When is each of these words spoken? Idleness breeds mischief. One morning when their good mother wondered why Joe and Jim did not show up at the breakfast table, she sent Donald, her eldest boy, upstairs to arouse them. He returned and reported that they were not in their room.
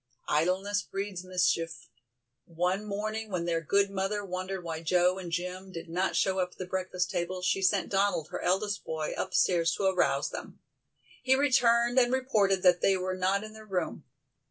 Idleness 0.29 0.81
breeds 0.81 1.23
mischief. 1.23 1.87
One 2.45 2.85
morning 2.85 3.29
when 3.29 3.45
their 3.45 3.61
good 3.61 3.91
mother 3.91 4.25
wondered 4.25 4.63
why 4.63 4.81
Joe 4.81 5.19
and 5.19 5.31
Jim 5.31 5.71
did 5.71 5.87
not 5.89 6.15
show 6.15 6.39
up 6.39 6.53
at 6.53 6.57
the 6.57 6.65
breakfast 6.65 7.11
table, 7.11 7.43
she 7.43 7.61
sent 7.61 7.89
Donald, 7.91 8.29
her 8.31 8.41
eldest 8.41 8.83
boy, 8.83 9.13
upstairs 9.15 9.75
to 9.75 9.83
arouse 9.83 10.31
them. 10.31 10.59
He 11.21 11.35
returned 11.35 11.99
and 11.99 12.11
reported 12.11 12.63
that 12.63 12.81
they 12.81 12.97
were 12.97 13.15
not 13.15 13.43
in 13.43 13.53
their 13.53 13.63
room. 13.67 14.03